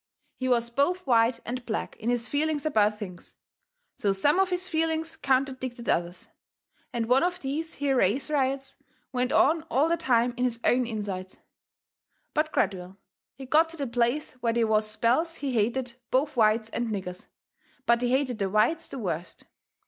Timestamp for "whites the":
18.49-18.97